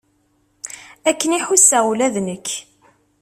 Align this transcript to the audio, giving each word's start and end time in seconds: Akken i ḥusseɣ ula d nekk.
Akken 1.09 1.35
i 1.37 1.39
ḥusseɣ 1.45 1.83
ula 1.91 2.07
d 2.13 2.15
nekk. 2.27 2.47